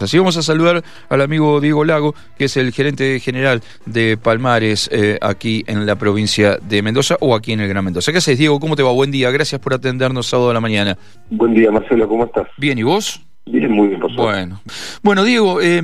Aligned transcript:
Así 0.00 0.16
vamos 0.16 0.36
a 0.36 0.42
saludar 0.42 0.84
al 1.08 1.20
amigo 1.20 1.60
Diego 1.60 1.82
Lago, 1.82 2.14
que 2.36 2.44
es 2.44 2.56
el 2.56 2.70
gerente 2.70 3.18
general 3.18 3.62
de 3.84 4.16
Palmares 4.16 4.88
eh, 4.92 5.18
aquí 5.20 5.64
en 5.66 5.86
la 5.86 5.96
provincia 5.96 6.56
de 6.62 6.82
Mendoza 6.82 7.16
o 7.18 7.34
aquí 7.34 7.50
en 7.50 7.58
el 7.58 7.68
Gran 7.68 7.84
Mendoza. 7.84 8.12
¿Qué 8.12 8.18
haces, 8.18 8.38
Diego? 8.38 8.60
¿Cómo 8.60 8.76
te 8.76 8.84
va? 8.84 8.92
Buen 8.92 9.10
día. 9.10 9.28
Gracias 9.32 9.60
por 9.60 9.74
atendernos 9.74 10.28
sábado 10.28 10.50
a 10.50 10.54
la 10.54 10.60
mañana. 10.60 10.96
Buen 11.30 11.52
día, 11.52 11.72
Marcelo. 11.72 12.06
¿Cómo 12.06 12.26
estás? 12.26 12.46
Bien, 12.58 12.78
¿y 12.78 12.84
vos? 12.84 13.27
Muy 13.50 13.96
Bueno, 14.16 14.60
bueno 15.02 15.24
Diego, 15.24 15.60
eh, 15.62 15.80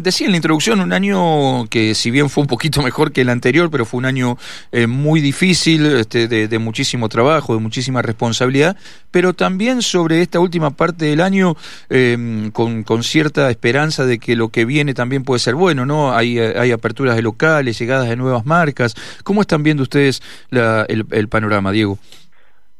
decía 0.00 0.26
en 0.26 0.32
la 0.32 0.36
introducción 0.36 0.80
un 0.80 0.92
año 0.92 1.66
que 1.70 1.94
si 1.94 2.10
bien 2.10 2.28
fue 2.28 2.42
un 2.42 2.48
poquito 2.48 2.82
mejor 2.82 3.12
que 3.12 3.20
el 3.20 3.28
anterior, 3.28 3.70
pero 3.70 3.84
fue 3.84 3.98
un 3.98 4.04
año 4.04 4.36
eh, 4.72 4.86
muy 4.86 5.20
difícil, 5.20 5.86
este, 5.86 6.26
de, 6.26 6.58
muchísimo 6.58 7.08
trabajo, 7.08 7.54
de 7.54 7.60
muchísima 7.60 8.02
responsabilidad, 8.02 8.76
pero 9.10 9.32
también 9.32 9.80
sobre 9.80 10.22
esta 10.22 10.40
última 10.40 10.70
parte 10.70 11.04
del 11.04 11.20
año 11.20 11.56
em, 11.88 12.50
con, 12.50 12.82
con, 12.82 13.04
cierta 13.04 13.48
esperanza 13.48 14.04
de 14.04 14.18
que 14.18 14.34
lo 14.34 14.48
que 14.48 14.64
viene 14.64 14.92
también 14.92 15.22
puede 15.22 15.38
ser 15.38 15.54
bueno, 15.54 15.86
¿no? 15.86 16.12
Hay, 16.12 16.38
hay 16.38 16.72
aperturas 16.72 17.14
de 17.14 17.22
locales, 17.22 17.78
llegadas 17.78 18.08
de 18.08 18.16
nuevas 18.16 18.44
marcas. 18.44 18.94
¿Cómo 19.22 19.40
están 19.40 19.62
viendo 19.62 19.84
ustedes 19.84 20.20
la, 20.50 20.84
el, 20.88 21.06
el 21.12 21.28
panorama, 21.28 21.70
Diego? 21.70 21.98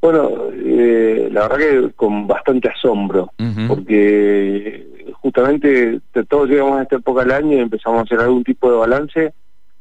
Bueno, 0.00 0.30
eh, 0.78 1.28
la 1.30 1.48
verdad 1.48 1.58
que 1.58 1.92
con 1.94 2.26
bastante 2.26 2.68
asombro, 2.68 3.32
porque 3.66 5.12
justamente 5.20 6.00
todos 6.28 6.48
llegamos 6.48 6.78
a 6.78 6.82
esta 6.82 6.96
época 6.96 7.22
del 7.22 7.32
año 7.32 7.56
y 7.56 7.60
empezamos 7.60 8.00
a 8.00 8.02
hacer 8.02 8.20
algún 8.20 8.44
tipo 8.44 8.70
de 8.70 8.76
balance. 8.76 9.32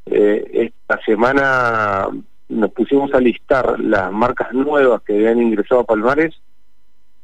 Eh, 0.05 0.71
esta 0.73 0.99
semana 1.05 2.07
nos 2.49 2.71
pusimos 2.71 3.13
a 3.13 3.19
listar 3.19 3.79
las 3.79 4.11
marcas 4.11 4.53
nuevas 4.53 5.01
que 5.03 5.13
habían 5.13 5.41
ingresado 5.41 5.81
a 5.81 5.85
Palmares 5.85 6.35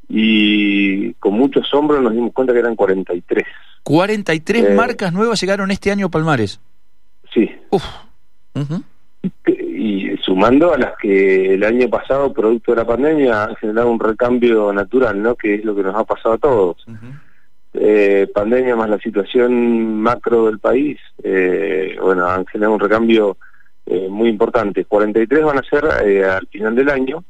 y 0.09 1.13
con 1.13 1.33
mucho 1.33 1.61
asombro 1.61 2.01
nos 2.01 2.13
dimos 2.13 2.33
cuenta 2.33 2.53
que 2.53 2.59
eran 2.59 2.75
43. 2.75 3.45
43 3.83 4.63
eh, 4.63 4.73
marcas 4.73 5.13
nuevas 5.13 5.39
llegaron 5.41 5.71
este 5.71 5.91
año 5.91 6.07
a 6.07 6.09
Palmares. 6.09 6.59
Sí. 7.33 7.49
Uf 7.69 7.83
y 9.57 10.12
sumando 10.33 10.73
a 10.73 10.77
las 10.79 10.97
que 10.97 11.53
el 11.53 11.63
año 11.63 11.87
pasado, 11.89 12.33
producto 12.33 12.71
de 12.71 12.77
la 12.77 12.87
pandemia, 12.87 13.43
han 13.43 13.55
generado 13.57 13.91
un 13.91 13.99
recambio 13.99 14.73
natural, 14.73 15.21
¿no? 15.21 15.35
Que 15.35 15.53
es 15.55 15.63
lo 15.63 15.75
que 15.75 15.83
nos 15.83 15.95
ha 15.95 16.03
pasado 16.05 16.33
a 16.33 16.37
todos. 16.39 16.83
eh, 17.75 18.27
pandemia 18.33 18.75
más 18.75 18.89
la 18.89 18.97
situación 18.99 19.95
macro 20.01 20.45
del 20.47 20.57
país, 20.59 20.97
eh, 21.23 21.95
bueno, 22.01 22.27
han 22.27 22.45
generado 22.47 22.73
un 22.73 22.79
recambio 22.79 23.37
eh, 23.85 24.07
muy 24.09 24.29
importante. 24.29 24.85
43 24.85 25.43
van 25.43 25.59
a 25.59 25.63
ser 25.63 25.83
eh, 26.03 26.23
al 26.25 26.47
final 26.47 26.75
del 26.75 26.89
año. 26.89 27.23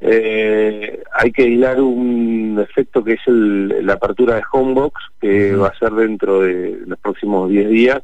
Eh, 0.00 1.02
hay 1.12 1.32
que 1.32 1.42
hilar 1.48 1.80
un 1.80 2.58
efecto 2.62 3.02
que 3.04 3.14
es 3.14 3.20
el, 3.26 3.84
la 3.86 3.94
apertura 3.94 4.36
de 4.36 4.42
Homebox, 4.52 4.94
que 5.20 5.54
va 5.56 5.68
a 5.68 5.78
ser 5.78 5.90
dentro 5.92 6.42
de 6.42 6.80
los 6.86 6.98
próximos 7.00 7.50
10 7.50 7.68
días, 7.70 8.02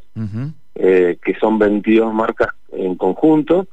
eh, 0.75 1.17
que 1.25 1.35
son 1.41 1.59
22 1.59 2.13
marcas 2.13 2.49
en 2.73 2.97
conjunto, 2.97 3.67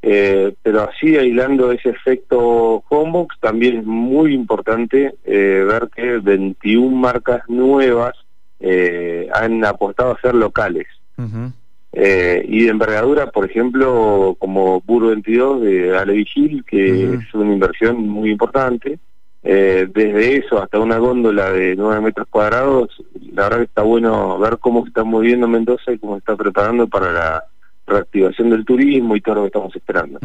eh, 0.00 0.54
pero 0.62 0.88
así 0.88 1.16
aislando 1.16 1.72
ese 1.72 1.90
efecto 1.90 2.84
Homebox, 2.88 3.38
también 3.40 3.78
es 3.78 3.84
muy 3.84 4.32
importante 4.32 5.14
eh, 5.24 5.64
ver 5.66 5.88
que 5.94 6.18
21 6.18 6.96
marcas 6.96 7.42
nuevas 7.48 8.14
eh, 8.60 9.28
han 9.34 9.64
apostado 9.64 10.12
a 10.12 10.20
ser 10.20 10.34
locales. 10.34 10.86
y 11.20 12.64
de 12.64 12.70
envergadura, 12.70 13.30
por 13.32 13.50
ejemplo, 13.50 14.36
como 14.38 14.80
Buro 14.82 15.08
22 15.08 15.62
de 15.62 15.96
Ale 15.96 16.12
Vigil, 16.12 16.64
que 16.64 17.14
es 17.14 17.34
una 17.34 17.52
inversión 17.52 18.08
muy 18.08 18.30
importante. 18.30 19.00
desde 19.42 20.36
eso 20.36 20.62
hasta 20.62 20.78
una 20.78 20.98
góndola 20.98 21.50
de 21.50 21.74
9 21.74 22.00
metros 22.00 22.28
cuadrados, 22.30 23.02
la 23.32 23.44
verdad 23.44 23.58
que 23.58 23.64
está 23.64 23.82
bueno 23.82 24.38
ver 24.38 24.58
cómo 24.58 24.82
se 24.82 24.88
está 24.88 25.02
moviendo 25.02 25.48
Mendoza 25.48 25.92
y 25.92 25.98
cómo 25.98 26.14
se 26.14 26.18
está 26.20 26.36
preparando 26.36 26.86
para 26.86 27.12
la 27.12 27.44
reactivación 27.88 28.50
del 28.50 28.64
turismo 28.64 29.16
y 29.16 29.20
todo 29.20 29.36
lo 29.36 29.40
que 29.42 29.46
estamos 29.48 29.74
esperando. 29.74 30.18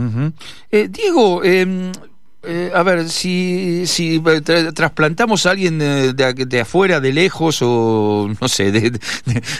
eh, 0.71 0.87
Diego, 0.89 1.41
eh, 1.43 1.91
eh, 2.45 2.71
a 2.75 2.83
ver, 2.83 3.07
si, 3.09 3.87
si 3.87 4.21
trasplantamos 4.73 5.45
a 5.45 5.51
alguien 5.51 5.79
de, 5.79 6.11
de, 6.13 6.59
afuera, 6.59 6.99
de 6.99 7.13
lejos, 7.13 7.59
o 7.61 8.29
no 8.41 8.47
sé, 8.49 8.73
de, 8.73 8.99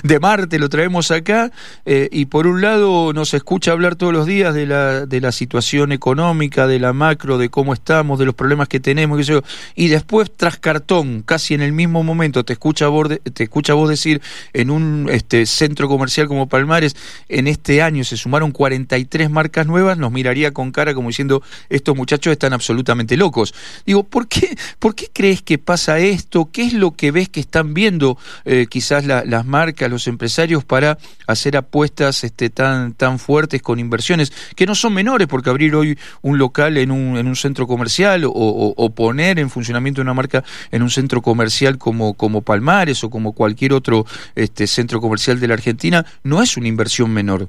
de 0.04 0.20
Marte, 0.20 0.60
lo 0.60 0.68
traemos 0.68 1.10
acá, 1.10 1.50
eh, 1.86 2.10
y 2.12 2.26
por 2.26 2.46
un 2.46 2.60
lado 2.62 3.14
nos 3.14 3.34
escucha 3.34 3.72
hablar 3.72 3.96
todos 3.96 4.12
los 4.12 4.26
días 4.26 4.54
de 4.54 4.66
la, 4.66 5.06
de 5.06 5.22
la 5.22 5.32
situación 5.32 5.94
económica, 5.94 6.68
de 6.68 6.78
la 6.80 6.92
macro, 6.92 7.38
de 7.38 7.48
cómo 7.48 7.74
estamos, 7.74 8.20
de 8.20 8.26
los 8.26 8.36
problemas 8.36 8.68
que 8.68 8.82
tenemos, 8.82 9.32
y 9.76 9.88
después 9.88 10.30
tras 10.36 10.58
cartón, 10.58 11.22
casi 11.22 11.54
en 11.54 11.62
el 11.62 11.72
mismo 11.72 12.04
momento, 12.04 12.44
te 12.44 12.52
escucha 12.52 12.90
vos, 12.90 13.08
te 13.34 13.44
escucha 13.44 13.76
vos 13.76 13.88
decir 13.88 14.22
en 14.52 14.70
un 14.70 15.08
este, 15.10 15.46
centro 15.46 15.88
comercial 15.88 16.28
como 16.28 16.50
Palmares, 16.50 16.98
en 17.30 17.48
este 17.48 17.82
año 17.82 18.04
se 18.04 18.18
sumaron 18.18 18.52
43 18.52 19.30
marcas 19.30 19.68
nuevas, 19.68 19.98
nos 19.98 20.12
miraría 20.12 20.52
con 20.52 20.74
cara 20.74 20.94
como 20.94 21.08
diciendo, 21.08 21.42
estos 21.70 21.96
muchachos 21.96 22.34
están 22.34 22.52
absolutamente 22.52 22.73
absolutamente 22.74 23.18
locos. 23.18 23.54
Digo, 23.86 24.04
¿por 24.04 24.28
qué, 24.28 24.56
¿por 24.80 24.96
qué 24.96 25.08
crees 25.14 25.42
que 25.42 25.58
pasa 25.58 26.00
esto? 26.00 26.50
¿Qué 26.52 26.64
es 26.64 26.74
lo 26.74 26.92
que 26.92 27.12
ves 27.12 27.30
que 27.30 27.40
están 27.40 27.74
viendo 27.74 28.18
eh, 28.46 28.66
quizás 28.70 29.06
las 29.06 29.46
marcas, 29.46 29.90
los 29.90 30.08
empresarios 30.08 30.64
para 30.66 30.98
hacer 31.28 31.56
apuestas 31.56 32.24
este, 32.24 32.50
tan, 32.50 32.94
tan 32.94 33.20
fuertes 33.20 33.62
con 33.62 33.80
inversiones 33.80 34.32
que 34.56 34.66
no 34.66 34.76
son 34.76 34.94
menores? 34.94 35.28
Porque 35.28 35.50
abrir 35.50 35.76
hoy 35.76 35.98
un 36.22 36.38
local 36.38 36.78
en 36.78 36.92
un, 36.92 37.18
en 37.18 37.28
un 37.28 37.36
centro 37.36 37.68
comercial 37.68 38.24
o, 38.26 38.90
poner 38.96 39.40
en 39.40 39.50
funcionamiento 39.50 40.02
una 40.02 40.14
marca 40.14 40.44
en 40.72 40.84
un 40.84 40.90
centro 40.90 41.22
comercial 41.22 41.78
como, 41.78 42.14
como 42.14 42.42
Palmares 42.42 43.04
o 43.04 43.10
como 43.10 43.34
cualquier 43.34 43.74
otro 43.74 44.06
este, 44.36 44.68
centro 44.68 45.00
comercial 45.02 45.40
de 45.40 45.48
la 45.48 45.54
Argentina 45.56 46.06
no 46.24 46.42
es 46.42 46.58
una 46.58 46.68
inversión 46.68 47.12
menor. 47.12 47.48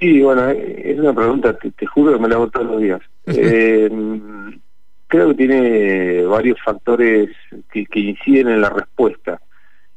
Sí, 0.00 0.22
bueno, 0.22 0.48
es 0.48 0.98
una 0.98 1.12
pregunta, 1.12 1.56
te, 1.58 1.86
juro 1.86 2.12
que 2.12 2.18
me 2.20 2.28
la 2.28 2.36
hago 2.36 2.48
todos 2.48 2.66
los 2.66 2.80
días. 2.80 3.00
Eh, 3.36 3.90
creo 5.06 5.28
que 5.28 5.34
tiene 5.34 6.22
varios 6.24 6.58
factores 6.64 7.30
que, 7.70 7.86
inciden 7.94 8.48
en 8.48 8.60
la 8.60 8.70
respuesta, 8.70 9.40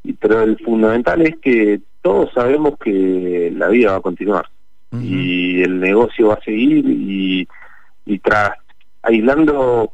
y, 0.04 0.14
pero 0.14 0.42
el 0.42 0.58
fundamental 0.60 1.22
es 1.22 1.36
que 1.38 1.82
todos 2.02 2.32
sabemos 2.34 2.78
que 2.80 3.54
la 3.56 3.68
vida 3.68 3.92
va 3.92 3.98
a 3.98 4.02
continuar. 4.02 4.46
Y 4.94 5.62
el 5.62 5.80
negocio 5.80 6.28
va 6.28 6.34
a 6.34 6.44
seguir 6.44 6.84
y, 6.86 7.48
y 8.06 8.20
tras 8.20 8.52
aislando 9.02 9.94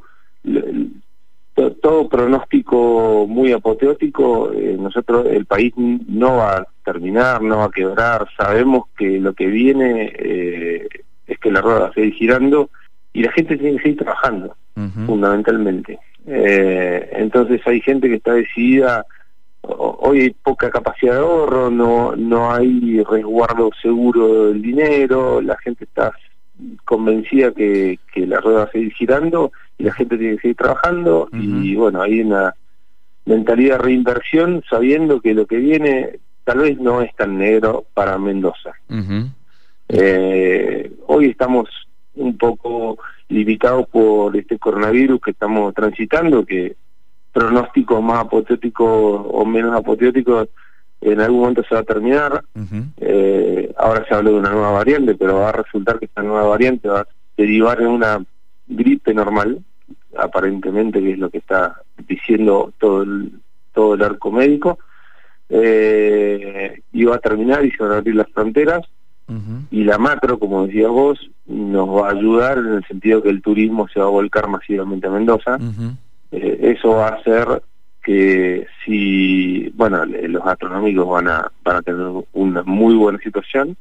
todo 1.82 2.08
pronóstico 2.08 3.26
muy 3.28 3.52
apoteótico, 3.52 4.52
eh, 4.54 4.78
nosotros 4.80 5.26
el 5.28 5.46
país 5.46 5.74
no 5.76 6.38
va 6.38 6.58
a 6.58 6.68
terminar, 6.86 7.42
no 7.42 7.58
va 7.58 7.66
a 7.66 7.72
quebrar, 7.72 8.28
sabemos 8.38 8.86
que 8.98 9.20
lo 9.20 9.34
que 9.34 9.48
viene 9.48 10.14
eh, 10.18 10.88
es 11.26 11.40
que 11.40 11.52
la 11.52 11.62
rueda 11.62 11.80
va 11.80 11.88
a 11.88 11.94
seguir 11.94 12.14
girando 12.14 12.70
y 13.18 13.24
la 13.24 13.32
gente 13.32 13.58
tiene 13.58 13.78
que 13.78 13.84
seguir 13.84 13.98
trabajando 13.98 14.56
fundamentalmente. 15.08 15.98
Eh, 16.28 17.10
entonces 17.14 17.60
hay 17.66 17.82
gente 17.82 18.08
que 18.08 18.18
está 18.18 18.34
decidida, 18.34 19.08
hoy 19.62 20.22
hay 20.22 20.30
poca 20.30 20.70
capacidad 20.70 21.14
de 21.14 21.20
ahorro, 21.22 21.72
no, 21.72 22.16
no 22.16 22.52
hay 22.54 23.02
resguardo 23.02 23.72
seguro 23.82 24.50
del 24.50 24.62
dinero, 24.62 25.42
la 25.42 25.58
gente 25.58 25.86
está 25.86 26.14
convencida 26.86 27.52
que, 27.54 27.98
que 28.14 28.28
la 28.28 28.40
rueda 28.40 28.60
va 28.60 28.64
a 28.66 28.72
seguir 28.72 28.94
girando 28.94 29.52
y 29.80 29.86
la 29.86 29.94
gente 29.94 30.16
tiene 30.16 30.36
que 30.36 30.42
seguir 30.42 30.58
trabajando 30.58 31.28
y 31.34 31.74
bueno, 31.76 32.04
hay 32.04 32.22
una 32.22 32.54
mentalidad 33.26 33.78
de 33.80 33.84
reinversión 33.84 34.64
sabiendo 34.70 35.22
que 35.22 35.34
lo 35.34 35.48
que 35.48 35.58
viene 35.58 36.20
tal 36.44 36.60
vez 36.60 36.78
no 36.80 37.02
es 37.02 37.16
tan 37.16 37.36
negro 37.40 37.86
para 37.96 38.20
Mendoza. 38.20 38.74
eh, 39.90 40.92
hoy 41.08 41.30
estamos 41.32 41.68
un 42.18 42.38
poco 42.38 42.98
limitados 43.30 43.88
por 43.90 44.36
este 44.36 44.58
coronavirus 44.58 45.22
que 45.22 45.32
estamos 45.32 45.74
transitando, 45.74 46.46
que 46.46 46.76
pronósticos 47.32 48.02
más 48.02 48.22
apoteóticos 48.26 49.26
o 49.30 49.46
menos 49.46 49.76
apoteóticos 49.76 50.50
en 51.02 51.22
algún 51.22 51.42
momento 51.42 51.64
se 51.68 51.76
va 51.76 51.82
a 51.82 51.84
terminar. 51.84 52.44
eh, 52.98 53.72
ahora 53.78 54.06
se 54.08 54.14
habla 54.16 54.32
de 54.32 54.38
una 54.38 54.50
nueva 54.50 54.72
variante, 54.72 55.16
pero 55.16 55.36
va 55.36 55.50
a 55.50 55.54
resultar 55.64 56.00
que 56.00 56.06
esta 56.06 56.24
nueva 56.24 56.48
variante 56.48 56.88
va 56.88 57.02
a 57.02 57.08
derivar 57.38 57.82
en 57.82 57.88
una 57.88 58.26
gripe 58.68 59.14
normal, 59.14 59.64
aparentemente, 60.18 61.00
que 61.00 61.12
es 61.12 61.20
lo 61.20 61.30
que 61.30 61.38
está 61.38 61.82
diciendo 62.08 62.74
todo 62.80 63.04
el, 63.04 63.32
todo 63.74 63.94
el 63.94 64.02
arco 64.02 64.32
médico. 64.32 64.80
Eh, 65.50 66.82
y 66.92 67.04
va 67.06 67.16
a 67.16 67.20
terminar 67.20 67.64
y 67.64 67.72
se 67.72 67.84
van 67.84 67.94
a 67.94 67.98
abrir 67.98 68.16
las 68.16 68.28
fronteras 68.32 68.82
y 69.72 69.84
la 69.84 69.98
macro, 69.98 70.40
como 70.40 70.66
decías 70.66 70.90
vos, 70.90 71.30
nos 71.46 71.90
va 71.90 72.08
a 72.08 72.12
ayudar 72.12 72.58
en 72.60 72.74
el 72.74 72.86
sentido 72.86 73.22
que 73.22 73.30
el 73.30 73.42
turismo 73.42 73.88
se 73.90 74.00
va 74.00 74.06
a 74.06 74.10
volcar 74.10 74.48
masivamente 74.48 75.08
a 75.08 75.12
Mendoza. 75.12 75.58
Eh, 76.32 76.76
eso 76.78 76.92
va 76.92 77.10
a 77.10 77.16
hacer 77.16 77.62
que 78.04 78.66
si, 78.86 79.70
bueno, 79.76 80.06
los 80.06 80.44
gastronómicos 80.44 81.10
van 81.10 81.28
a, 81.28 81.52
van 81.64 81.76
a 81.76 81.82
tener 81.82 82.08
una 82.34 82.64
muy 82.64 82.96
buena 82.96 83.20
situación 83.20 83.76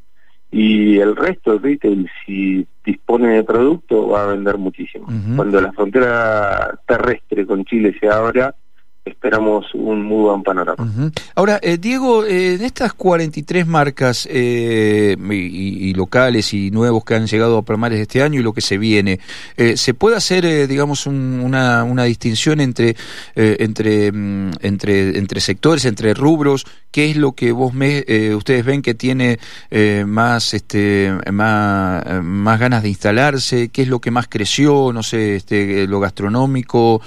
y 0.50 0.98
el 0.98 1.14
resto 1.14 1.52
del 1.52 1.62
retail, 1.62 2.10
si 2.24 2.66
dispone 2.84 3.28
de 3.34 3.44
producto, 3.44 4.08
va 4.08 4.24
a 4.24 4.26
vender 4.26 4.58
muchísimo. 4.58 5.06
Cuando 5.36 5.60
la 5.60 5.72
frontera 5.72 6.78
terrestre 6.86 7.46
con 7.46 7.64
Chile 7.64 7.94
se 8.00 8.08
abra, 8.08 8.54
esperamos 9.06 9.66
un 9.74 10.02
muy 10.02 10.22
buen 10.24 10.42
panorama. 10.42 11.12
Ahora, 11.36 11.60
eh, 11.62 11.78
Diego, 11.78 12.24
eh, 12.24 12.54
en 12.54 12.62
estas 12.62 12.92
43 12.92 13.66
marcas 13.66 14.28
eh, 14.30 15.16
y, 15.30 15.94
locales 15.94 16.52
y 16.52 16.70
nuevos 16.70 17.04
que 17.04 17.14
han 17.14 17.26
llegado 17.26 17.58
a 17.58 17.62
Palmares 17.62 18.00
este 18.00 18.22
año 18.22 18.40
y 18.40 18.42
lo 18.42 18.52
que 18.52 18.60
se 18.60 18.76
viene, 18.76 19.20
¿se 19.76 19.94
puede 19.94 20.16
hacer, 20.16 20.68
digamos, 20.68 21.06
una, 21.06 21.84
una, 21.84 22.04
distinción 22.04 22.60
entre, 22.60 22.96
entre, 23.34 24.12
mm, 24.12 24.50
entre, 24.60 25.18
entre 25.18 25.40
sectores, 25.40 25.84
entre 25.84 26.12
rubros? 26.12 26.66
¿Qué 26.90 27.10
es 27.10 27.16
lo 27.16 27.32
que 27.32 27.52
vos 27.52 27.74
me, 27.74 28.04
ustedes 28.34 28.64
ven 28.64 28.82
que 28.82 28.94
tiene 28.94 29.38
más, 30.06 30.54
este, 30.54 31.12
más, 31.32 32.22
más 32.22 32.60
ganas 32.60 32.82
de 32.82 32.88
instalarse? 32.88 33.68
¿Qué 33.68 33.82
es 33.82 33.88
lo 33.88 34.00
que 34.00 34.10
más 34.10 34.28
creció? 34.28 34.92
No 34.92 35.02
sé, 35.02 35.36
este, 35.36 35.86
lo 35.86 36.00
gastronómico, 36.00 37.00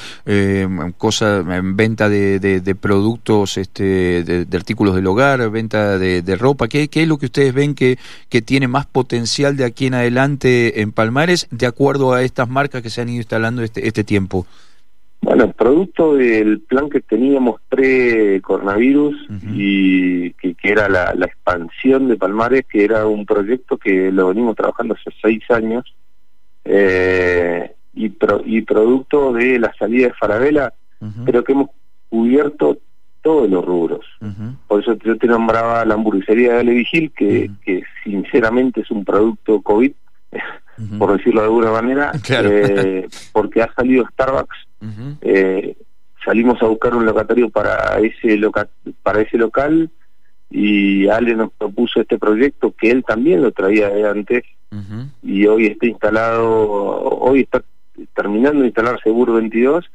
cosas, 0.97 1.45
venta 1.89 2.07
de, 2.09 2.39
de, 2.39 2.75
productos, 2.75 3.57
este, 3.57 4.23
de, 4.23 4.57
artículos 4.57 4.95
del 4.95 5.07
hogar, 5.07 5.49
venta 5.49 5.97
de, 5.97 6.35
ropa? 6.35 6.67
¿Qué, 6.67 6.87
¿Qué, 6.87 7.03
es 7.03 7.07
lo 7.07 7.17
que 7.17 7.25
ustedes 7.25 7.53
ven 7.53 7.73
que, 7.73 7.97
que 8.29 8.41
tiene 8.41 8.67
más 8.67 8.85
potencial 8.85 9.57
de 9.57 9.65
aquí 9.65 9.87
en 9.87 9.95
adelante 9.95 10.81
en 10.81 10.91
Palmares, 10.91 11.47
de 11.51 11.65
acuerdo 11.65 12.13
a 12.13 12.21
estas 12.23 12.47
marcas 12.47 12.81
que 12.81 12.89
se 12.89 13.01
han 13.01 13.09
ido 13.09 13.17
instalando 13.17 13.63
este, 13.63 13.87
este 13.87 14.03
tiempo? 14.03 14.45
Bueno, 15.21 15.51
producto 15.51 16.15
del 16.15 16.61
plan 16.61 16.89
que 16.89 17.01
teníamos 17.01 17.59
pre-coronavirus 17.67 19.15
y 19.53 20.31
que, 20.33 20.55
era 20.63 20.87
la, 20.87 21.11
expansión 21.25 22.07
de 22.07 22.15
Palmares, 22.15 22.65
que 22.69 22.85
era 22.85 23.05
un 23.05 23.25
proyecto 23.25 23.77
que 23.77 24.11
lo 24.11 24.29
venimos 24.29 24.55
trabajando 24.55 24.93
hace 24.93 25.15
seis 25.21 25.43
años, 25.49 25.93
eh, 26.63 27.73
y, 27.93 28.13
y 28.45 28.61
producto 28.61 29.33
de 29.33 29.59
la 29.59 29.73
salida 29.77 30.07
de 30.07 30.13
Farabela, 30.13 30.73
pero 31.25 31.43
que 31.43 31.53
hemos 31.53 31.69
cubierto 32.09 32.77
todos 33.21 33.49
los 33.49 33.63
rubros. 33.65 34.05
Por 34.67 34.81
eso 34.81 34.95
yo 35.03 35.17
te 35.17 35.27
nombraba 35.27 35.85
la 35.85 35.93
hamburguesería 35.95 36.53
de 36.53 36.59
Ale 36.59 36.71
Vigil, 36.73 37.11
que, 37.15 37.51
que 37.63 37.83
sinceramente 38.03 38.81
es 38.81 38.91
un 38.91 39.03
producto 39.03 39.61
COVID, 39.61 39.91
por 40.97 41.17
decirlo 41.17 41.41
de 41.41 41.47
alguna 41.47 41.71
manera, 41.71 42.11
eh, 42.29 43.07
porque 43.33 43.61
ha 43.61 43.73
salido 43.73 44.07
Starbucks. 44.13 44.57
eh, 45.21 45.75
salimos 46.23 46.61
a 46.61 46.67
buscar 46.67 46.95
un 46.95 47.05
locatario 47.05 47.49
para 47.49 47.99
ese, 47.99 48.37
loca 48.37 48.67
para 49.03 49.21
ese 49.21 49.37
local 49.37 49.89
y 50.49 51.07
Ale 51.07 51.35
nos 51.35 51.51
propuso 51.51 52.01
este 52.01 52.17
proyecto 52.17 52.73
que 52.75 52.89
él 52.91 53.03
también 53.03 53.41
lo 53.41 53.51
traía 53.51 53.89
de 53.89 54.07
antes 54.07 54.43
y 55.23 55.47
hoy 55.47 55.65
está 55.65 55.87
instalado, 55.87 56.47
hoy 56.49 57.41
está 57.41 57.63
terminando 58.13 58.61
de 58.61 58.67
instalar 58.67 59.01
Seguro 59.01 59.33
22 59.33 59.89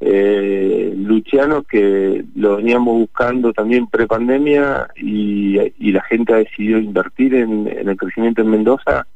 eh, 0.00 0.77
Luciano, 0.96 1.62
que 1.62 2.24
lo 2.34 2.56
veníamos 2.56 2.98
buscando 2.98 3.52
también 3.52 3.86
pre-pandemia 3.86 4.88
y, 4.96 5.58
la 5.92 6.02
gente 6.02 6.34
ha 6.34 6.36
decidido 6.36 6.78
invertir 6.78 7.34
en, 7.34 7.66
el 7.66 7.96
crecimiento 7.96 8.42
en 8.42 8.50
Mendoza 8.50 9.06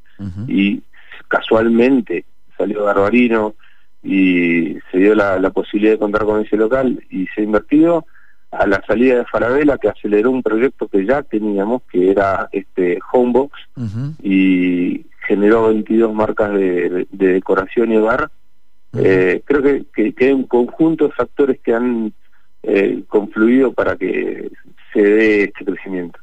y 0.46 0.82
casualmente 1.28 2.24
salió 2.56 2.84
Garbarino 2.84 3.54
y 4.02 4.78
se 4.90 4.98
dio 4.98 5.14
la, 5.14 5.50
posibilidad 5.50 5.92
de 5.92 5.98
contar 5.98 6.24
con 6.24 6.44
ese 6.44 6.56
local 6.56 7.02
y 7.10 7.26
se 7.28 7.40
ha 7.40 7.44
invertido 7.44 8.06
a 8.50 8.66
la 8.66 8.82
salida 8.86 9.18
de 9.18 9.24
Farabela 9.24 9.78
que 9.78 9.88
aceleró 9.88 10.30
un 10.30 10.42
proyecto 10.42 10.88
que 10.88 11.04
ya 11.04 11.22
teníamos 11.22 11.82
que 11.90 12.10
era 12.10 12.48
este 12.52 12.98
Homebox 13.12 13.52
y 14.22 15.06
generó 15.26 15.68
22 15.68 16.14
marcas 16.14 16.52
de, 16.52 17.06
de 17.10 17.26
decoración 17.34 17.92
y 17.92 17.96
hogar 17.96 18.30
eh, 18.94 19.42
creo 19.44 19.62
que, 19.62 20.12
que, 20.14 20.24
hay 20.24 20.32
un 20.32 20.44
conjunto 20.44 21.06
de 21.06 21.14
factores 21.14 21.60
que 21.60 21.72
han 21.74 22.12
eh, 22.62 23.02
confluido 23.08 23.72
para 23.72 23.96
que 23.96 24.50
se 24.92 25.00
dé 25.00 25.44
este 25.44 25.64
crecimiento. 25.64 26.18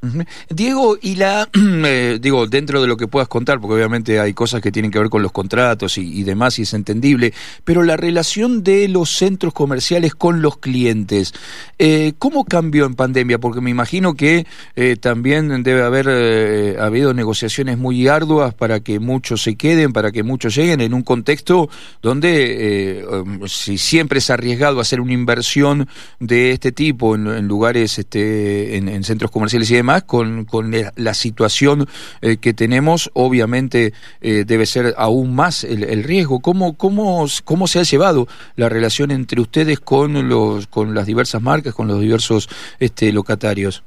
Diego, 0.50 0.98
y 1.02 1.16
la, 1.16 1.50
eh, 1.86 2.20
digo, 2.22 2.48
dentro 2.48 2.82
de 2.82 2.88
lo 2.88 2.98
que 2.98 3.08
puedas 3.08 3.28
contar, 3.28 3.60
porque 3.60 3.76
obviamente 3.76 4.20
hay 4.20 4.34
cosas 4.34 4.62
que 4.62 4.72
tienen 4.72 4.92
que 4.92 5.00
ver 5.00 5.10
con 5.10 5.22
los 5.22 5.32
contratos 5.32 5.98
y, 5.98 6.24
demás, 6.24 6.60
y 6.60 6.64
es 6.64 6.74
entendible, 6.74 7.34
pero 7.64 7.84
la 7.84 7.98
relación 7.98 8.64
de 8.64 8.88
los 8.88 9.16
centros 9.16 9.54
comerciales 9.54 10.14
con 10.14 10.42
los 10.42 10.58
clientes, 10.58 11.34
eh, 11.78 12.14
¿cómo 12.20 12.46
cambió 12.46 12.86
en 12.86 12.96
pandemia? 12.96 13.40
Porque 13.40 13.62
me 13.62 13.72
imagino 13.72 14.14
que 14.14 14.46
eh, 14.76 14.96
también 15.00 15.64
debe 15.64 15.84
haber 15.84 16.80
habido 16.80 17.14
negociaciones 17.14 17.78
muy 17.78 18.08
arduas 18.08 18.54
para 18.54 18.80
que 18.82 19.00
muchos 19.00 19.44
se 19.44 19.56
queden, 19.56 19.94
para 19.94 20.12
que 20.12 20.24
muchos 20.24 20.56
lleguen, 20.56 20.82
en 20.82 20.94
un 20.94 21.02
contexto 21.02 21.70
donde 22.02 23.06
um, 23.10 23.48
si 23.48 23.78
siempre 23.78 24.20
es 24.20 24.30
arriesgado 24.30 24.80
hacer 24.80 25.02
una 25.02 25.14
inversión 25.14 25.88
de 26.20 26.52
este 26.52 26.72
tipo 26.72 27.16
en, 27.16 27.28
en 27.28 27.48
lugares 27.48 28.00
este, 28.00 28.59
en, 28.78 29.04
centros 29.04 29.32
comerciales 29.32 29.70
y 29.72 29.76
demás, 29.76 30.04
con, 30.04 30.46
con 30.46 30.72
la 30.72 31.14
situación 31.14 31.88
eh, 32.22 32.38
que 32.38 32.54
tenemos, 32.54 33.10
obviamente 33.14 33.94
eh, 34.22 34.44
debe 34.46 34.66
ser 34.66 34.94
aún 34.98 35.36
más 35.36 35.64
el, 35.64 36.04
riesgo. 36.04 36.40
¿Cómo, 36.40 36.76
cómo, 36.76 37.26
¿Cómo 37.44 37.68
se 37.68 37.80
ha 37.80 37.84
llevado 37.84 38.28
la 38.56 38.70
relación 38.70 39.12
entre 39.12 39.42
ustedes 39.42 39.80
con, 39.80 40.30
los, 40.30 40.68
con 40.68 40.94
las 40.94 41.06
diversas 41.06 41.42
marcas, 41.42 41.74
con 41.74 41.88
los 41.88 42.00
diversos 42.00 42.50
este, 42.80 43.12
locatarios? 43.12 43.84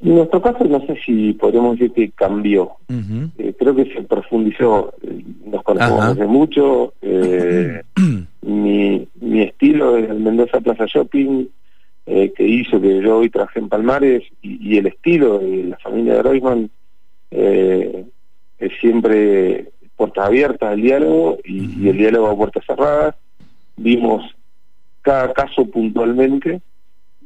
En 0.00 0.16
nuestro 0.16 0.42
caso 0.42 0.64
no 0.64 0.80
sé 0.86 0.96
si 1.06 1.32
podemos 1.34 1.78
decir 1.78 1.92
que 1.92 2.10
cambió. 2.10 2.72
Eh, 3.38 3.54
creo 3.56 3.74
que 3.74 3.84
se 3.92 4.02
profundizó. 4.02 4.92
Nos 5.46 5.62
conocemos 5.62 6.16
desde 6.16 6.26
mucho. 6.26 6.92
mi, 8.42 9.08
mi 9.20 9.42
estilo 9.42 9.96
es 9.96 10.10
el 10.10 10.18
Mendoza 10.18 10.60
Plaza 10.60 10.86
Shopping 10.86 11.46
eh, 12.04 12.32
que 12.36 12.44
hizo 12.44 12.80
que 12.80 13.00
yo 13.00 13.18
hoy 13.18 13.30
trabajé 13.30 13.60
en 13.60 13.68
Palmares 13.68 14.24
y, 14.42 14.76
el 14.76 14.86
estilo 14.86 15.38
de 15.38 15.64
la 15.64 15.78
familia 15.78 16.14
de 16.14 16.22
Reisman 16.22 16.70
eh, 17.30 18.04
es 18.58 18.72
siempre 18.80 19.70
puertas 19.96 20.26
abiertas 20.26 20.72
al 20.72 20.82
diálogo 20.82 21.38
y, 21.44 21.88
el 21.88 21.96
diálogo 21.96 22.28
a 22.28 22.36
puertas 22.36 22.64
cerradas. 22.66 23.14
Vimos 23.76 24.24
cada 25.02 25.32
caso 25.32 25.64
puntualmente 25.66 26.60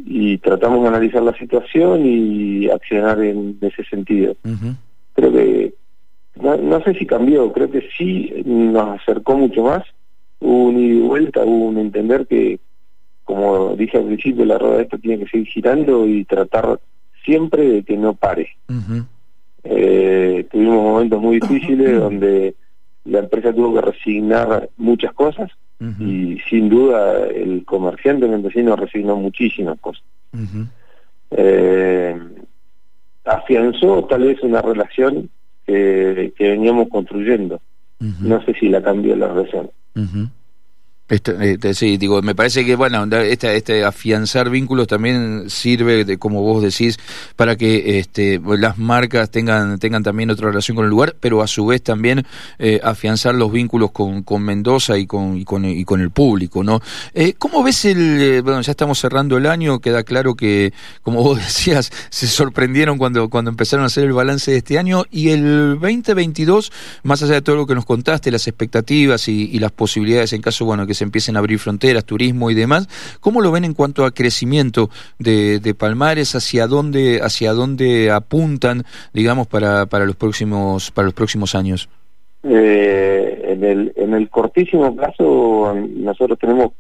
y 0.05 0.37
tratamos 0.38 0.82
de 0.82 0.88
analizar 0.88 1.22
la 1.22 1.37
situación 1.38 2.05
y 2.05 2.69
accionar 2.69 3.20
en 3.22 3.56
ese 3.62 3.82
sentido. 3.84 4.37
Creo 5.14 5.32
que, 5.32 5.75
no, 6.38 6.82
sé 6.82 6.94
si 6.94 7.06
cambió, 7.06 7.50
creo 7.50 7.70
que 7.70 7.88
sí 7.96 8.31
nos 8.44 9.00
acercó 9.00 9.38
mucho 9.38 9.62
más, 9.62 9.84
hubo 10.40 10.64
un 10.64 10.79
ida 10.79 10.94
y 10.96 11.00
vuelta, 11.00 11.44
hubo 11.44 11.69
un 11.69 11.79
entender 11.79 12.26
que 12.26 12.61
como 13.26 13.75
dije 13.76 13.99
al 13.99 14.05
principio, 14.06 14.44
la 14.46 14.56
rueda 14.56 14.76
de 14.78 14.82
esto 14.84 14.99
tiene 14.99 15.23
que 15.25 15.31
seguir 15.31 15.49
girando 15.49 16.06
y 16.06 16.25
tratar 16.25 16.81
siempre 17.25 17.69
de 17.69 17.82
que 17.82 17.96
no 17.99 18.14
pare. 18.14 18.56
eh, 19.65 20.46
tuvimos 20.50 20.82
momentos 20.82 21.20
muy 21.20 21.39
difíciles 21.41 21.98
donde 22.00 22.55
la 23.05 23.19
empresa 23.19 23.53
tuvo 23.53 23.74
que 23.74 23.81
resignar 23.91 24.70
muchas 24.79 25.12
cosas 25.12 25.50
y 26.00 26.39
sin 26.48 26.69
duda 26.70 27.27
el 27.27 27.65
comerciante 27.67 28.27
mendocino 28.27 28.74
resignó 28.77 29.17
muchísimas 29.17 29.79
cosas. 29.81 30.03
eh, 31.32 32.19
afianzó 33.24 34.05
tal 34.05 34.22
vez 34.22 34.41
una 34.43 34.62
relación 34.62 35.29
que, 35.67 36.32
que 36.39 36.48
veníamos 36.50 36.89
construyendo. 36.89 37.60
No 37.98 38.41
sé 38.44 38.55
si 38.55 38.69
la 38.69 38.82
cambió 38.82 39.17
la 39.17 39.29
relación. 39.29 39.70
Este, 41.08 41.72
sí, 41.75 41.98
digo, 41.98 42.20
me 42.20 42.34
parece 42.34 42.65
que, 42.65 42.75
bueno, 42.75 43.05
este, 43.17 43.56
este 43.56 43.84
afianzar 43.84 44.51
vínculos 44.51 44.89
también 44.89 45.48
sirve, 45.48 46.05
de, 46.05 46.19
como 46.19 46.43
vos 46.43 46.65
decís, 46.65 46.98
para 47.36 47.55
que 47.55 48.01
este, 48.01 48.41
las 48.58 48.77
marcas 48.77 49.31
tengan, 49.31 49.79
tengan 49.79 50.03
también 50.03 50.31
otra 50.31 50.48
relación 50.48 50.75
con 50.75 50.84
el 50.84 50.91
lugar, 50.91 51.15
pero 51.20 51.43
a 51.43 51.46
su 51.46 51.65
vez 51.65 51.81
también 51.82 52.27
eh, 52.58 52.81
afianzar 52.82 53.36
los 53.36 53.53
vínculos 53.53 53.93
con, 53.93 54.25
con 54.25 54.43
Mendoza 54.43 54.98
y 54.98 55.06
con, 55.06 55.36
y 55.36 55.44
con, 55.44 55.65
y 55.65 55.84
con 55.84 56.01
el 56.01 56.10
público, 56.10 56.65
¿no? 56.65 56.81
Eh, 57.15 57.34
¿Cómo 57.39 57.63
ves 57.63 57.84
el, 57.84 58.20
eh, 58.20 58.41
bueno, 58.41 58.60
ya 58.63 58.72
estamos 58.72 58.98
cerrando 58.98 59.36
el 59.36 59.46
año, 59.46 59.79
queda 59.79 60.03
claro 60.03 60.34
que, 60.34 60.72
como 61.03 61.22
vos 61.22 61.39
decías, 61.44 61.93
se 62.10 62.27
sorprendieron 62.27 62.98
cuando, 62.98 63.31
cuando 63.31 63.53
empezaron 63.53 63.84
a 63.84 63.86
hacer 63.86 64.06
el 64.06 64.13
balance 64.13 64.51
de 64.51 64.56
este 64.56 64.77
año 64.77 65.05
y 65.13 65.29
el 65.29 65.79
2022, 65.79 66.72
más 67.05 67.22
allá 67.22 67.34
de 67.34 67.43
todo 67.43 67.55
lo 67.55 67.67
que 67.69 67.77
nos 67.77 67.84
contaste, 67.86 68.32
las 68.32 68.48
expectativas 68.48 69.29
y, 69.29 69.51
y 69.53 69.60
las 69.60 69.70
posibilidades 69.70 70.32
en 70.32 70.43
caso, 70.43 70.65
bueno, 70.65 70.84
que 70.84 70.95
se 70.96 71.05
empiecen 71.05 71.36
a 71.36 71.38
abrir 71.38 71.58
fronteras, 71.58 72.05
turismo 72.05 72.50
y 72.50 72.55
demás. 72.55 72.88
¿Cómo 73.20 73.41
lo 73.41 73.53
ven 73.53 73.65
en 73.65 73.74
cuanto 73.74 74.05
a 74.05 74.10
crecimiento 74.10 74.91
de, 75.19 75.74
Palmares? 75.79 76.34
¿Hacia 76.34 76.67
dónde, 76.67 77.20
hacia 77.22 77.53
dónde 77.53 78.10
apuntan, 78.10 78.84
digamos, 79.12 79.46
para, 79.46 79.86
para, 79.86 80.05
los, 80.05 80.17
próximos, 80.17 80.91
para 80.91 81.06
los 81.06 81.15
próximos 81.15 81.55
años? 81.55 81.88
Eh, 82.43 83.43
en, 83.44 83.65
el, 83.65 83.93
en 83.96 84.15
el 84.15 84.29
cortísimo 84.29 84.94
plazo, 84.94 85.74
nosotros 85.96 86.38
tenemos 86.38 86.72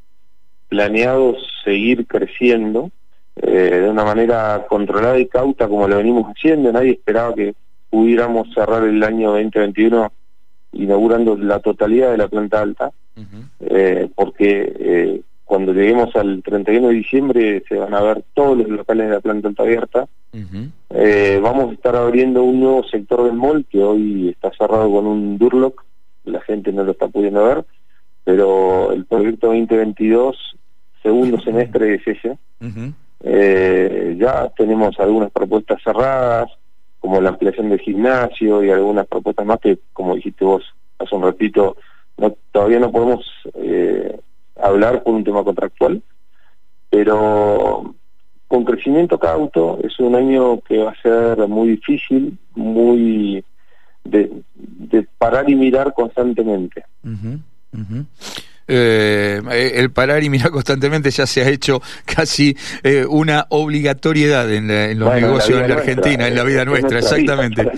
planeado 0.68 1.36
seguir 1.64 2.06
creciendo 2.06 2.90
eh, 3.36 3.80
de 3.82 3.88
una 3.88 4.04
manera 4.04 4.66
controlada 4.68 5.18
y 5.18 5.26
cauta 5.26 5.68
como 5.68 5.86
lo 5.88 5.98
venimos 5.98 6.26
haciendo. 6.26 6.72
Nadie 6.72 6.92
esperaba 6.92 7.34
que 7.34 7.54
pudiéramos 7.90 8.48
cerrar 8.54 8.84
el 8.84 9.02
año 9.02 9.32
2021 9.32 10.12
inaugurando 10.72 11.36
la 11.36 11.60
totalidad 11.60 12.10
de 12.10 12.18
la 12.18 12.28
planta 12.28 12.60
alta, 12.60 12.90
eh, 13.60 14.08
porque 14.14 14.74
eh, 14.78 15.20
cuando 15.44 15.72
lleguemos 15.72 16.14
al 16.16 16.42
31 16.42 16.88
de 16.88 16.94
diciembre 16.94 17.64
se 17.68 17.76
van 17.76 17.94
a 17.94 18.02
ver 18.02 18.24
todos 18.34 18.58
los 18.58 18.68
locales 18.68 19.08
de 19.08 19.14
la 19.14 19.20
planta 19.20 19.48
alta 19.48 19.62
abierta. 19.62 20.08
Eh, 20.90 21.40
vamos 21.42 21.70
a 21.70 21.72
estar 21.72 21.96
abriendo 21.96 22.42
un 22.42 22.60
nuevo 22.60 22.84
sector 22.84 23.24
del 23.24 23.34
mall 23.34 23.64
que 23.70 23.82
hoy 23.82 24.28
está 24.30 24.50
cerrado 24.56 24.90
con 24.90 25.06
un 25.06 25.38
Durlock, 25.38 25.84
la 26.24 26.40
gente 26.40 26.72
no 26.72 26.84
lo 26.84 26.92
está 26.92 27.08
pudiendo 27.08 27.44
ver, 27.44 27.64
pero 28.24 28.92
el 28.92 29.04
proyecto 29.06 29.46
2022, 29.48 30.36
segundo 31.02 31.40
semestre 31.40 31.94
es 31.94 32.06
ese. 32.06 32.38
eh, 33.20 34.16
ya 34.18 34.48
tenemos 34.56 34.98
algunas 35.00 35.30
propuestas 35.30 35.80
cerradas, 35.82 36.50
como 36.98 37.20
la 37.20 37.30
ampliación 37.30 37.70
del 37.70 37.80
gimnasio 37.80 38.64
y 38.64 38.70
algunas 38.70 39.06
propuestas 39.06 39.46
más 39.46 39.60
que, 39.60 39.78
como 39.92 40.16
dijiste 40.16 40.44
vos 40.44 40.64
hace 40.98 41.14
un 41.14 41.22
ratito, 41.22 41.76
no, 42.16 42.36
todavía 42.52 42.78
no 42.80 42.90
podemos 42.90 43.24
eh, 43.54 44.18
hablar 44.60 45.02
por 45.02 45.14
un 45.14 45.24
tema 45.24 45.44
contractual, 45.44 46.02
pero 46.90 47.94
con 48.48 48.64
crecimiento 48.64 49.18
cauto 49.18 49.78
es 49.82 49.98
un 49.98 50.14
año 50.14 50.60
que 50.60 50.78
va 50.78 50.92
a 50.92 51.02
ser 51.02 51.48
muy 51.48 51.68
difícil, 51.70 52.38
muy 52.54 53.44
de, 54.04 54.30
de 54.54 55.06
parar 55.18 55.50
y 55.50 55.54
mirar 55.54 55.92
constantemente. 55.92 56.84
Eh, 58.68 59.40
el 59.76 59.90
parar 59.90 60.24
y 60.24 60.30
mirar 60.30 60.50
constantemente 60.56 61.10
ya 61.10 61.26
se 61.26 61.42
ha 61.42 61.48
hecho 61.48 61.80
casi 62.04 62.56
eh, 62.82 63.04
una 63.08 63.46
obligatoriedad 63.50 64.52
en, 64.52 64.98
los 64.98 65.14
negocios 65.14 65.60
en 65.60 65.68
la, 65.68 65.76
Argentina, 65.76 66.26
en 66.26 66.34
la 66.34 66.42
vida 66.42 66.64
nuestra, 66.64 66.98
exactamente. 66.98 67.70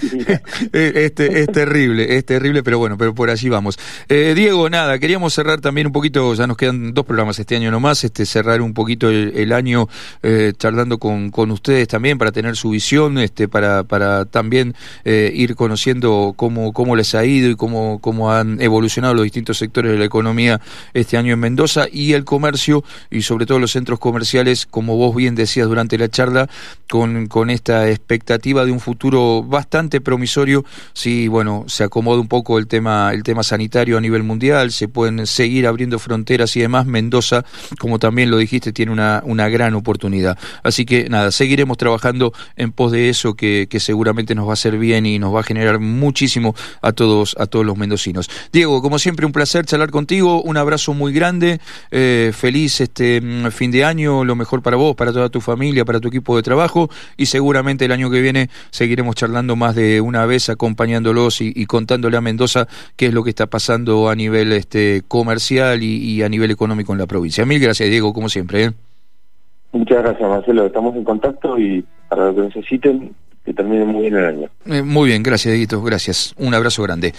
este, 0.72 1.42
es 1.42 1.46
terrible, 1.48 2.16
es 2.16 2.24
terrible, 2.24 2.62
pero 2.62 2.78
bueno, 2.78 2.96
pero 2.96 3.14
por 3.14 3.28
allí 3.30 3.48
vamos. 3.48 3.78
Eh, 4.08 4.32
Diego, 4.34 4.70
nada, 4.70 4.98
queríamos 4.98 5.34
cerrar 5.34 5.60
también 5.60 5.86
un 5.86 5.92
poquito, 5.92 6.34
ya 6.34 6.46
nos 6.46 6.56
quedan 6.56 6.94
dos 6.94 7.04
programas 7.04 7.38
este 7.38 7.56
año 7.56 7.70
nomás, 7.70 8.04
este 8.04 8.24
cerrar 8.24 8.62
un 8.62 8.72
poquito 8.72 9.10
el, 9.10 9.48
año 9.52 9.88
charlando 10.58 10.98
con, 10.98 11.30
con 11.30 11.50
ustedes 11.50 11.88
también 11.88 12.18
para 12.18 12.32
tener 12.32 12.54
su 12.54 12.70
visión, 12.70 13.18
este 13.18 13.48
para, 13.48 13.84
para 13.84 14.26
también 14.26 14.74
ir 15.04 15.54
conociendo 15.54 16.34
cómo, 16.36 16.72
cómo 16.72 16.96
les 16.96 17.14
ha 17.14 17.24
ido 17.24 17.50
y 17.50 17.56
cómo, 17.56 17.98
cómo 18.00 18.30
han 18.30 18.60
evolucionado 18.60 19.14
los 19.14 19.24
distintos 19.24 19.58
sectores 19.58 19.92
de 19.92 19.98
la 19.98 20.04
economía 20.04 20.60
este 20.94 21.16
año 21.16 21.32
en 21.32 21.40
Mendoza 21.40 21.86
y 21.90 22.12
el 22.12 22.24
comercio 22.24 22.84
y 23.10 23.22
sobre 23.22 23.46
todo 23.46 23.58
los 23.58 23.72
centros 23.72 23.98
comerciales, 23.98 24.66
como 24.66 24.96
vos 24.96 25.14
bien 25.14 25.34
decías 25.34 25.68
durante 25.68 25.98
la 25.98 26.08
charla, 26.08 26.48
con, 26.88 27.26
con 27.26 27.50
esta 27.50 27.88
expectativa 27.88 28.64
de 28.64 28.72
un 28.72 28.80
futuro 28.80 29.42
bastante 29.42 30.00
promisorio 30.00 30.64
si, 30.92 31.28
bueno, 31.28 31.64
se 31.66 31.84
acomoda 31.84 32.20
un 32.20 32.28
poco 32.28 32.58
el 32.58 32.66
tema, 32.66 33.12
el 33.12 33.22
tema 33.22 33.42
sanitario 33.42 33.98
a 33.98 34.00
nivel 34.00 34.22
mundial, 34.22 34.72
se 34.72 34.88
pueden 34.88 35.26
seguir 35.26 35.66
abriendo 35.66 35.98
fronteras 35.98 36.56
y 36.56 36.60
demás. 36.60 36.86
Mendoza, 36.86 37.44
como 37.78 37.98
también 37.98 38.30
lo 38.30 38.38
dijiste, 38.38 38.72
tiene 38.72 38.92
una, 38.92 39.22
una 39.24 39.48
gran 39.48 39.74
oportunidad. 39.74 40.38
Así 40.62 40.84
que 40.84 41.08
nada, 41.08 41.30
seguiremos 41.30 41.76
trabajando 41.76 42.32
en 42.56 42.72
pos 42.72 42.92
de 42.92 43.08
eso 43.08 43.34
que, 43.34 43.66
que 43.68 43.80
seguramente 43.80 44.34
nos 44.34 44.46
va 44.46 44.50
a 44.50 44.54
hacer 44.54 44.78
bien 44.78 45.06
y 45.06 45.18
nos 45.18 45.34
va 45.34 45.40
a 45.40 45.44
generar 45.44 45.78
muchísimo 45.78 46.54
a 46.82 46.92
todos, 46.92 47.36
a 47.38 47.46
todos 47.46 47.64
los 47.64 47.76
mendocinos. 47.76 48.30
Diego, 48.52 48.82
como 48.82 48.98
siempre, 48.98 49.26
un 49.26 49.32
placer 49.32 49.64
charlar 49.66 49.90
contigo, 49.90 50.42
un 50.42 50.56
abrazo 50.68 50.92
muy 50.92 51.14
grande, 51.14 51.60
eh, 51.90 52.30
feliz 52.34 52.82
este 52.82 53.20
mm, 53.22 53.50
fin 53.50 53.70
de 53.70 53.84
año, 53.84 54.22
lo 54.22 54.36
mejor 54.36 54.62
para 54.62 54.76
vos, 54.76 54.94
para 54.94 55.12
toda 55.12 55.30
tu 55.30 55.40
familia, 55.40 55.86
para 55.86 55.98
tu 55.98 56.08
equipo 56.08 56.36
de 56.36 56.42
trabajo 56.42 56.90
y 57.16 57.26
seguramente 57.26 57.86
el 57.86 57.92
año 57.92 58.10
que 58.10 58.20
viene 58.20 58.50
seguiremos 58.70 59.14
charlando 59.14 59.56
más 59.56 59.74
de 59.74 60.02
una 60.02 60.26
vez, 60.26 60.50
acompañándolos 60.50 61.40
y, 61.40 61.66
contándole 61.66 62.16
a 62.16 62.20
Mendoza 62.20 62.66
qué 62.96 63.06
es 63.06 63.14
lo 63.14 63.24
que 63.24 63.30
está 63.30 63.46
pasando 63.46 64.10
a 64.10 64.14
nivel 64.14 64.52
este 64.52 65.02
comercial 65.08 65.82
y, 65.82 66.22
a 66.22 66.28
nivel 66.28 66.50
económico 66.50 66.92
en 66.92 66.98
la 66.98 67.06
provincia. 67.06 67.46
Mil 67.46 67.60
gracias, 67.60 67.88
Diego, 67.88 68.12
como 68.12 68.28
siempre. 68.28 68.64
¿eh? 68.64 68.70
Muchas 69.72 70.02
gracias, 70.02 70.28
Marcelo. 70.28 70.66
Estamos 70.66 70.94
en 70.96 71.04
contacto 71.04 71.58
y 71.58 71.84
para 72.08 72.26
lo 72.26 72.34
que 72.34 72.40
necesiten, 72.42 73.14
que 73.44 73.54
termine 73.54 73.84
muy 73.84 74.02
bien 74.02 74.16
el 74.16 74.24
año. 74.24 74.48
Eh, 74.66 74.82
muy 74.82 75.08
bien, 75.08 75.22
gracias, 75.22 75.52
Dieguito. 75.52 75.82
Gracias. 75.82 76.34
Un 76.36 76.54
abrazo 76.54 76.82
grande. 76.82 77.14